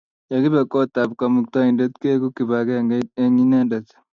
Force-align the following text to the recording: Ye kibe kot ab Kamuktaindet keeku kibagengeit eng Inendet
Ye 0.29 0.35
kibe 0.43 0.61
kot 0.71 0.93
ab 1.01 1.09
Kamuktaindet 1.19 1.93
keeku 2.01 2.27
kibagengeit 2.35 3.07
eng 3.21 3.37
Inendet 3.43 3.87